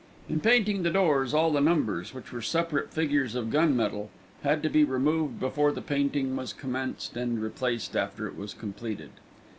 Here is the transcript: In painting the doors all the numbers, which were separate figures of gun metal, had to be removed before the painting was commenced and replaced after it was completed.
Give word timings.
In 0.27 0.39
painting 0.39 0.81
the 0.81 0.89
doors 0.89 1.31
all 1.31 1.51
the 1.51 1.61
numbers, 1.61 2.11
which 2.11 2.31
were 2.33 2.41
separate 2.41 2.89
figures 2.91 3.35
of 3.35 3.51
gun 3.51 3.75
metal, 3.77 4.09
had 4.41 4.63
to 4.63 4.67
be 4.69 4.83
removed 4.83 5.39
before 5.39 5.71
the 5.71 5.79
painting 5.79 6.35
was 6.35 6.53
commenced 6.53 7.15
and 7.15 7.39
replaced 7.39 7.95
after 7.95 8.25
it 8.25 8.35
was 8.35 8.55
completed. 8.55 9.11